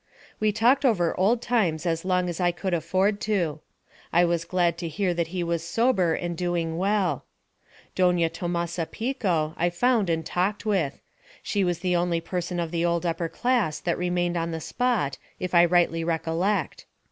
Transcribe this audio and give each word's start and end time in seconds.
We 0.39 0.51
talked 0.51 0.83
over 0.83 1.15
old 1.15 1.43
times 1.43 1.85
as 1.85 2.03
long 2.03 2.27
as 2.27 2.39
I 2.39 2.51
could 2.51 2.73
afford 2.73 3.21
to. 3.21 3.59
I 4.11 4.25
was 4.25 4.45
glad 4.45 4.75
to 4.79 4.87
hear 4.87 5.13
that 5.13 5.27
he 5.27 5.43
was 5.43 5.61
sober 5.63 6.15
and 6.15 6.35
doing 6.35 6.79
well. 6.79 7.23
Doña 7.95 8.33
Tomasa 8.33 8.87
Pico 8.87 9.53
I 9.57 9.69
found 9.69 10.09
and 10.09 10.25
talked 10.25 10.65
with. 10.65 10.99
She 11.43 11.63
was 11.63 11.77
the 11.81 11.95
only 11.95 12.19
person 12.19 12.59
of 12.59 12.71
the 12.71 12.83
old 12.83 13.05
upper 13.05 13.29
class 13.29 13.79
that 13.81 13.95
remained 13.95 14.37
on 14.37 14.49
the 14.49 14.59
spot, 14.59 15.19
if 15.39 15.53
I 15.53 15.65
rightly 15.65 16.03
recollect. 16.03 16.87